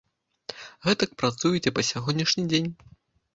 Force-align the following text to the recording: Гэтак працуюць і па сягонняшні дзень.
Гэтак 0.87 1.11
працуюць 1.23 1.61
і 1.67 1.75
па 1.77 1.85
сягонняшні 1.91 2.47
дзень. 2.51 2.73